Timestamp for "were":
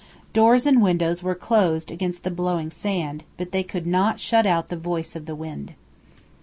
1.21-1.35